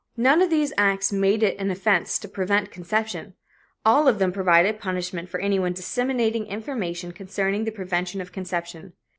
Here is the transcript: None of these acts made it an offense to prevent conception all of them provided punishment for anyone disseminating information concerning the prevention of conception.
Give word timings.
None 0.17 0.41
of 0.41 0.49
these 0.49 0.73
acts 0.79 1.13
made 1.13 1.43
it 1.43 1.59
an 1.59 1.69
offense 1.69 2.17
to 2.17 2.27
prevent 2.27 2.71
conception 2.71 3.35
all 3.85 4.07
of 4.07 4.17
them 4.17 4.31
provided 4.31 4.79
punishment 4.79 5.29
for 5.29 5.39
anyone 5.39 5.73
disseminating 5.73 6.47
information 6.47 7.11
concerning 7.11 7.65
the 7.65 7.71
prevention 7.71 8.19
of 8.19 8.31
conception. 8.31 8.93